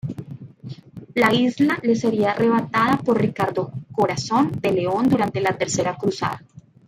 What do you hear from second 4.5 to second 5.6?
de León durante la